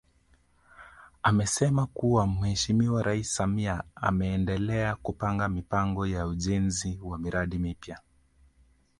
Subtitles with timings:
[1.23, 7.99] Amesema kuwa Mheshimiwa Rais Samia ameendelea kupanga mipango ya ujenzi wa miradi mipya